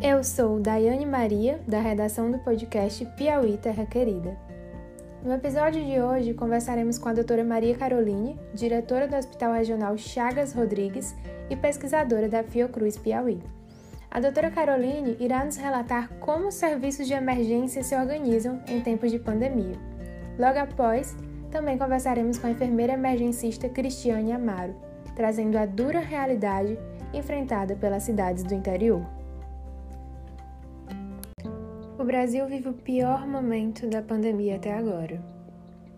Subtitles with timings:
[0.00, 4.38] Eu sou Daiane Maria, da redação do podcast Piauí Terra Querida.
[5.24, 10.52] No episódio de hoje, conversaremos com a doutora Maria Caroline, diretora do Hospital Regional Chagas
[10.52, 11.16] Rodrigues
[11.50, 13.42] e pesquisadora da Fiocruz Piauí.
[14.08, 19.10] A doutora Caroline irá nos relatar como os serviços de emergência se organizam em tempos
[19.10, 19.74] de pandemia.
[20.38, 21.16] Logo após,
[21.50, 24.76] também conversaremos com a enfermeira emergencista Cristiane Amaro,
[25.16, 26.78] trazendo a dura realidade
[27.12, 29.17] enfrentada pelas cidades do interior.
[32.08, 35.22] Brasil vive o pior momento da pandemia até agora.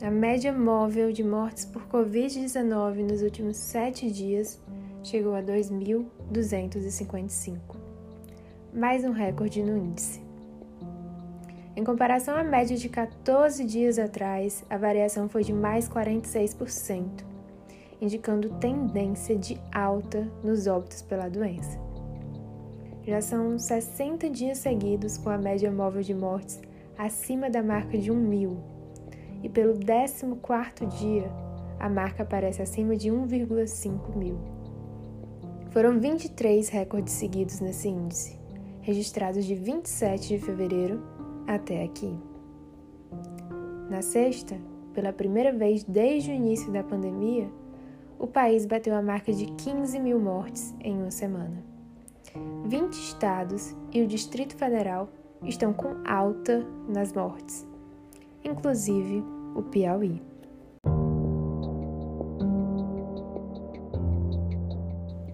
[0.00, 4.62] A média móvel de mortes por Covid-19 nos últimos sete dias
[5.02, 7.58] chegou a 2.255,
[8.72, 10.22] mais um recorde no índice.
[11.74, 17.24] Em comparação à média de 14 dias atrás, a variação foi de mais 46%,
[18.00, 21.84] indicando tendência de alta nos óbitos pela doença.
[23.06, 26.60] Já são 60 dias seguidos com a média móvel de mortes
[26.98, 28.56] acima da marca de 1 mil,
[29.44, 31.30] e pelo 14 dia,
[31.78, 34.36] a marca aparece acima de 1,5 mil.
[35.70, 38.40] Foram 23 recordes seguidos nesse índice,
[38.80, 41.00] registrados de 27 de fevereiro
[41.46, 42.12] até aqui.
[43.88, 44.56] Na sexta,
[44.92, 47.48] pela primeira vez desde o início da pandemia,
[48.18, 51.75] o país bateu a marca de 15 mil mortes em uma semana.
[52.64, 55.08] 20 estados e o Distrito Federal
[55.42, 57.66] estão com alta nas mortes,
[58.44, 59.22] inclusive
[59.54, 60.22] o Piauí.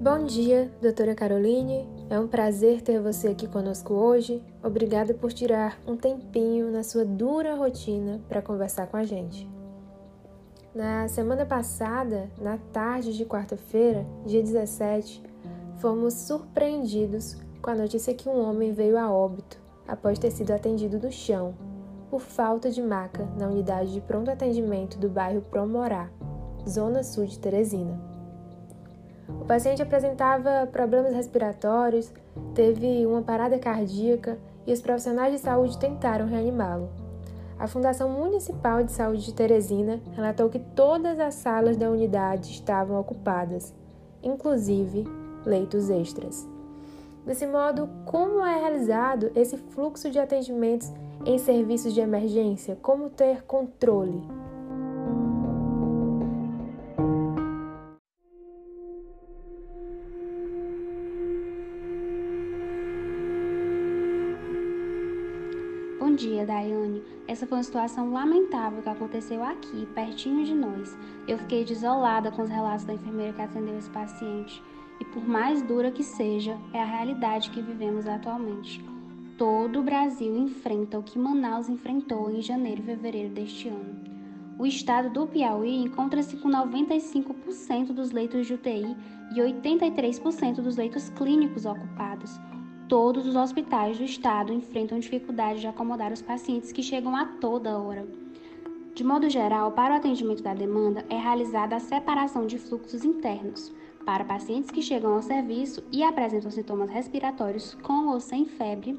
[0.00, 1.88] Bom dia, doutora Caroline.
[2.10, 4.42] É um prazer ter você aqui conosco hoje.
[4.62, 9.48] Obrigada por tirar um tempinho na sua dura rotina para conversar com a gente.
[10.74, 15.22] Na semana passada, na tarde de quarta-feira, dia 17,
[15.78, 20.98] fomos surpreendidos com a notícia que um homem veio a óbito após ter sido atendido
[20.98, 21.54] no chão
[22.10, 26.08] por falta de maca na unidade de pronto atendimento do bairro Promorá,
[26.68, 28.00] zona sul de Teresina.
[29.28, 32.12] O paciente apresentava problemas respiratórios,
[32.54, 36.88] teve uma parada cardíaca e os profissionais de saúde tentaram reanimá-lo.
[37.58, 42.98] A Fundação Municipal de Saúde de Teresina relatou que todas as salas da unidade estavam
[42.98, 43.74] ocupadas,
[44.22, 45.04] inclusive
[45.44, 46.48] leitos extras.
[47.24, 50.92] Desse modo, como é realizado esse fluxo de atendimentos
[51.24, 52.76] em serviços de emergência?
[52.82, 54.22] Como ter controle?
[65.98, 67.02] Bom dia, Daiane.
[67.26, 70.94] Essa foi uma situação lamentável que aconteceu aqui, pertinho de nós.
[71.26, 74.62] Eu fiquei desolada com os relatos da enfermeira que atendeu esse paciente.
[75.00, 78.84] E por mais dura que seja, é a realidade que vivemos atualmente.
[79.36, 83.96] Todo o Brasil enfrenta o que Manaus enfrentou em janeiro e fevereiro deste ano.
[84.58, 88.96] O estado do Piauí encontra-se com 95% dos leitos de UTI
[89.34, 92.38] e 83% dos leitos clínicos ocupados
[92.88, 97.78] Todos os hospitais do estado enfrentam dificuldade de acomodar os pacientes que chegam a toda
[97.78, 98.06] hora.
[98.94, 103.72] De modo geral, para o atendimento da demanda é realizada a separação de fluxos internos
[104.04, 108.98] para pacientes que chegam ao serviço e apresentam sintomas respiratórios com ou sem febre.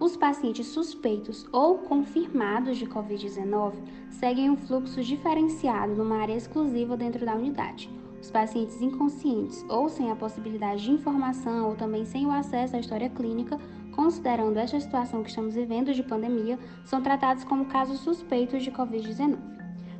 [0.00, 3.74] Os pacientes suspeitos ou confirmados de Covid-19
[4.10, 7.88] seguem um fluxo diferenciado numa área exclusiva dentro da unidade
[8.24, 12.80] os pacientes inconscientes ou sem a possibilidade de informação ou também sem o acesso à
[12.80, 13.58] história clínica,
[13.92, 19.36] considerando esta situação que estamos vivendo de pandemia, são tratados como casos suspeitos de Covid-19.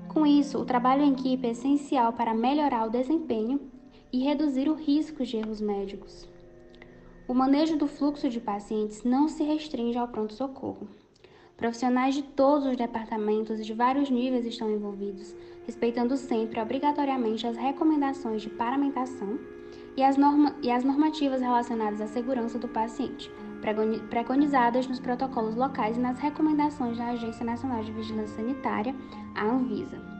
[0.08, 3.60] Com isso, o trabalho em equipe é essencial para melhorar o desempenho
[4.14, 6.28] e reduzir o risco de erros médicos.
[7.26, 10.86] O manejo do fluxo de pacientes não se restringe ao pronto-socorro.
[11.56, 15.34] Profissionais de todos os departamentos e de vários níveis estão envolvidos,
[15.66, 19.36] respeitando sempre obrigatoriamente as recomendações de paramentação
[19.96, 23.28] e as, norma e as normativas relacionadas à segurança do paciente,
[24.10, 28.94] preconizadas nos protocolos locais e nas recomendações da Agência Nacional de Vigilância Sanitária,
[29.34, 30.13] a Anvisa.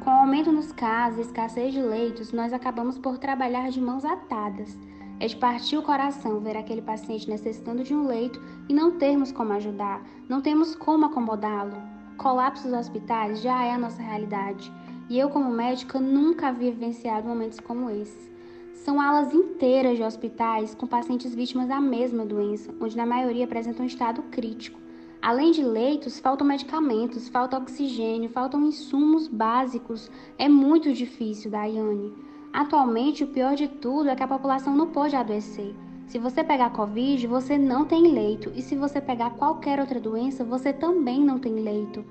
[0.00, 4.02] Com o aumento nos casos e escassez de leitos, nós acabamos por trabalhar de mãos
[4.02, 4.78] atadas.
[5.18, 9.30] É de partir o coração ver aquele paciente necessitando de um leito e não termos
[9.30, 11.76] como ajudar, não temos como acomodá-lo.
[12.16, 14.72] Colapso dos hospitais já é a nossa realidade.
[15.10, 18.30] E eu, como médica, nunca havia vivenciado momentos como esses.
[18.72, 23.84] São alas inteiras de hospitais com pacientes vítimas da mesma doença, onde na maioria apresentam
[23.84, 24.80] um estado crítico.
[25.22, 30.10] Além de leitos, faltam medicamentos, falta oxigênio, faltam insumos básicos.
[30.38, 32.14] É muito difícil, Daiane.
[32.50, 35.74] Atualmente, o pior de tudo é que a população não pode adoecer.
[36.06, 40.42] Se você pegar Covid, você não tem leito, e se você pegar qualquer outra doença,
[40.42, 42.02] você também não tem leito.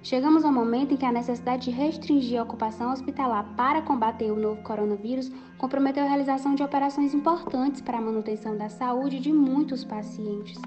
[0.00, 4.38] Chegamos ao momento em que a necessidade de restringir a ocupação hospitalar para combater o
[4.38, 9.84] novo coronavírus comprometeu a realização de operações importantes para a manutenção da saúde de muitos
[9.84, 10.58] pacientes.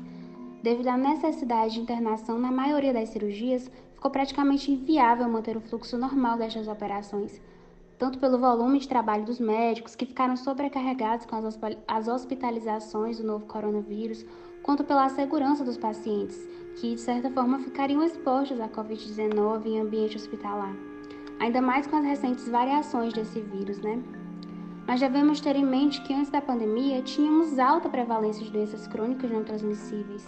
[0.61, 5.97] Devido à necessidade de internação na maioria das cirurgias, ficou praticamente inviável manter o fluxo
[5.97, 7.41] normal destas operações,
[7.97, 11.35] tanto pelo volume de trabalho dos médicos, que ficaram sobrecarregados com
[11.87, 14.25] as hospitalizações do novo coronavírus,
[14.61, 16.37] quanto pela segurança dos pacientes,
[16.75, 20.75] que de certa forma ficariam expostos à Covid-19 em ambiente hospitalar.
[21.39, 24.01] Ainda mais com as recentes variações desse vírus, né?
[24.85, 29.31] Mas devemos ter em mente que antes da pandemia tínhamos alta prevalência de doenças crônicas
[29.31, 30.27] não transmissíveis.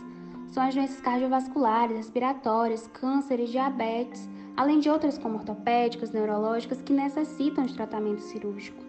[0.51, 6.93] São as doenças cardiovasculares, respiratórias, câncer e diabetes além de outras como ortopédicas, neurológicas que
[6.93, 8.83] necessitam de tratamento cirúrgico.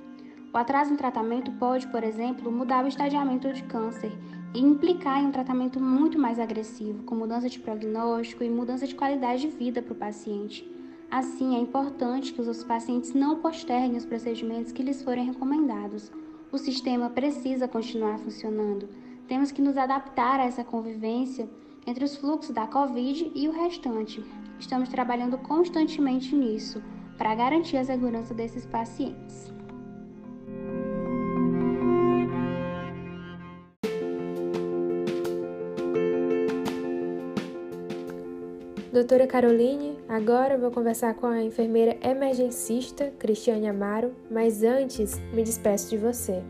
[0.53, 4.13] O atraso no tratamento pode, por exemplo, mudar o estadiamento de câncer
[4.55, 8.95] e implicar em um tratamento muito mais agressivo, com mudança de prognóstico e mudança de
[8.95, 10.71] qualidade de vida para o paciente.
[11.11, 16.13] Assim, é importante que os pacientes não posterguem os procedimentos que lhes forem recomendados.
[16.51, 18.89] O sistema precisa continuar funcionando.
[19.29, 21.49] Temos que nos adaptar a essa convivência
[21.87, 24.25] entre os fluxos da Covid e o restante.
[24.59, 26.83] Estamos trabalhando constantemente nisso
[27.19, 29.53] para garantir a segurança desses pacientes.
[38.93, 45.89] Doutora Caroline, agora vou conversar com a enfermeira emergencista Cristiane Amaro, mas antes me despeço
[45.89, 46.43] de você.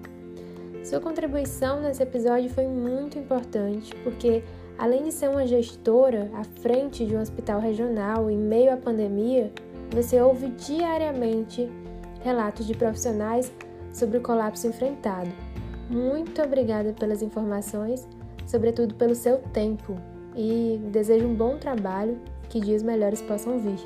[0.92, 4.44] Sua contribuição nesse episódio foi muito importante porque
[4.78, 9.52] Além de ser uma gestora à frente de um hospital regional em meio à pandemia,
[9.90, 11.70] você ouve diariamente
[12.20, 13.52] relatos de profissionais
[13.92, 15.30] sobre o colapso enfrentado.
[15.88, 18.08] Muito obrigada pelas informações,
[18.46, 19.96] sobretudo pelo seu tempo,
[20.34, 22.18] e desejo um bom trabalho,
[22.48, 23.78] que dias melhores possam vir.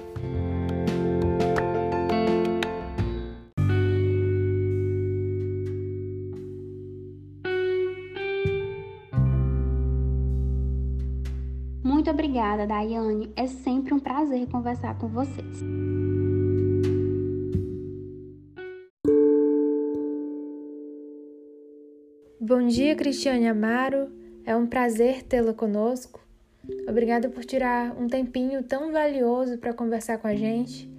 [12.17, 13.31] Obrigada, Daiane.
[13.37, 15.63] É sempre um prazer conversar com vocês.
[22.41, 24.11] Bom dia, Cristiane Amaro.
[24.47, 26.19] É um prazer tê-la conosco.
[26.89, 30.91] Obrigada por tirar um tempinho tão valioso para conversar com a gente.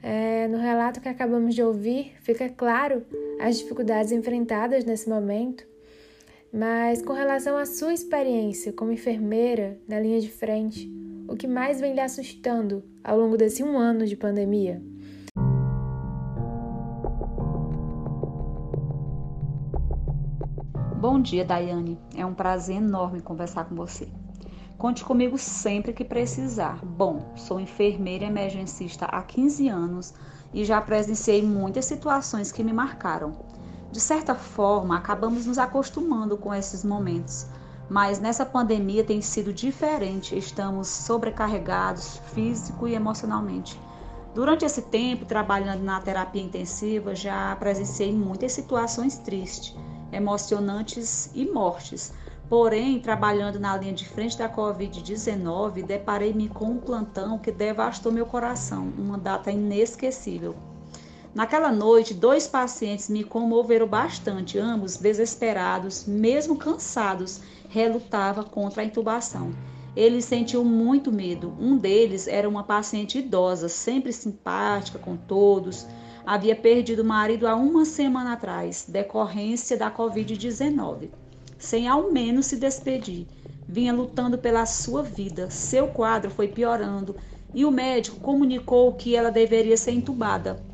[0.00, 3.04] É, no relato que acabamos de ouvir, fica claro
[3.40, 5.69] as dificuldades enfrentadas nesse momento
[6.52, 10.90] mas com relação à sua experiência como enfermeira na linha de frente,
[11.28, 14.82] o que mais vem lhe assustando ao longo desse um ano de pandemia?
[21.00, 21.98] Bom dia, Daiane.
[22.14, 24.08] É um prazer enorme conversar com você.
[24.76, 26.84] Conte comigo sempre que precisar.
[26.84, 30.14] Bom, sou enfermeira emergencista há 15 anos
[30.52, 33.59] e já presenciei muitas situações que me marcaram
[33.92, 37.46] de certa forma, acabamos nos acostumando com esses momentos,
[37.88, 40.38] mas nessa pandemia tem sido diferente.
[40.38, 43.80] Estamos sobrecarregados físico e emocionalmente.
[44.32, 49.74] Durante esse tempo, trabalhando na terapia intensiva, já presenciei muitas situações tristes,
[50.12, 52.12] emocionantes e mortes.
[52.48, 58.26] Porém, trabalhando na linha de frente da Covid-19, deparei-me com um plantão que devastou meu
[58.26, 60.69] coração, uma data inesquecível.
[61.32, 69.54] Naquela noite, dois pacientes me comoveram bastante, ambos desesperados, mesmo cansados, relutava contra a intubação.
[69.94, 71.56] Eles sentiam muito medo.
[71.60, 75.86] Um deles era uma paciente idosa, sempre simpática com todos.
[76.26, 81.10] Havia perdido o marido há uma semana atrás, decorrência da Covid-19,
[81.58, 83.28] sem ao menos se despedir.
[83.68, 85.48] Vinha lutando pela sua vida.
[85.48, 87.14] Seu quadro foi piorando
[87.54, 90.69] e o médico comunicou que ela deveria ser entubada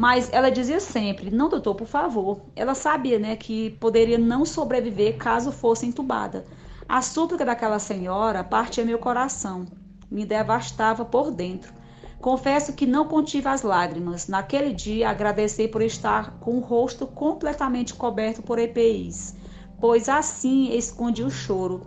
[0.00, 2.40] mas ela dizia sempre: "Não, doutor, por favor".
[2.56, 6.46] Ela sabia, né, que poderia não sobreviver caso fosse entubada.
[6.88, 9.66] A súplica daquela senhora partia meu coração,
[10.10, 11.74] me devastava por dentro.
[12.18, 14.26] Confesso que não contive as lágrimas.
[14.26, 19.36] Naquele dia agradeci por estar com o rosto completamente coberto por EPIs,
[19.78, 21.82] pois assim esconde o choro.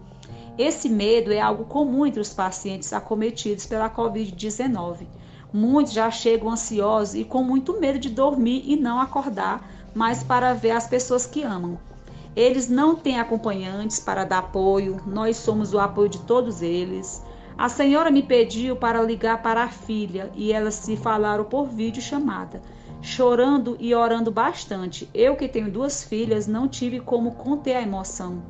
[0.56, 5.08] Esse medo é algo comum entre os pacientes acometidos pela Covid-19.
[5.54, 10.54] Muitos já chegam ansiosos e com muito medo de dormir e não acordar, mas para
[10.54, 11.78] ver as pessoas que amam.
[12.36, 17.24] Eles não têm acompanhantes para dar apoio, nós somos o apoio de todos eles.
[17.56, 22.02] A senhora me pediu para ligar para a filha e elas se falaram por vídeo
[22.02, 22.60] chamada.
[23.00, 25.08] chorando e orando bastante.
[25.14, 28.42] Eu que tenho duas filhas, não tive como conter a emoção.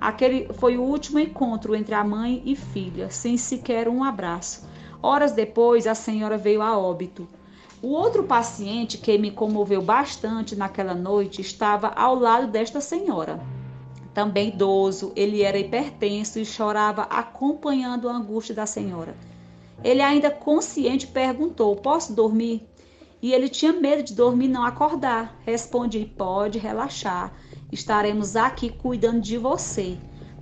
[0.00, 4.66] Aquele foi o último encontro entre a mãe e filha, sem sequer um abraço.
[5.02, 7.28] Horas depois, a senhora veio a óbito.
[7.80, 13.40] O outro paciente que me comoveu bastante naquela noite estava ao lado desta senhora.
[14.12, 19.16] Também idoso, ele era hipertenso e chorava acompanhando a angústia da senhora.
[19.84, 22.68] Ele, ainda consciente, perguntou: Posso dormir?
[23.22, 25.38] E ele tinha medo de dormir e não acordar.
[25.46, 27.32] Respondi: Pode relaxar.
[27.70, 29.96] Estaremos aqui cuidando de você.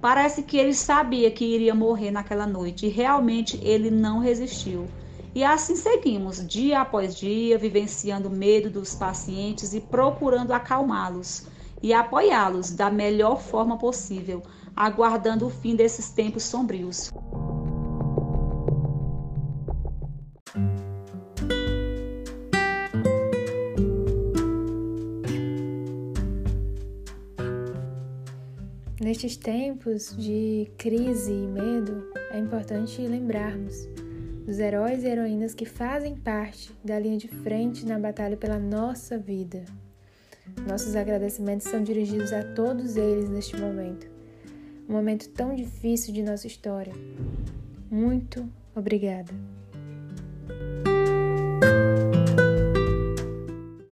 [0.07, 4.87] Parece que ele sabia que iria morrer naquela noite e realmente ele não resistiu.
[5.35, 11.49] E assim seguimos, dia após dia, vivenciando o medo dos pacientes e procurando acalmá-los
[11.83, 14.45] e apoiá-los da melhor forma possível,
[14.77, 17.11] aguardando o fim desses tempos sombrios.
[29.17, 33.89] Nestes tempos de crise e medo, é importante lembrarmos
[34.45, 39.17] dos heróis e heroínas que fazem parte da linha de frente na batalha pela nossa
[39.17, 39.65] vida.
[40.69, 44.07] Nossos agradecimentos são dirigidos a todos eles neste momento,
[44.87, 46.93] um momento tão difícil de nossa história.
[47.91, 49.33] Muito obrigada.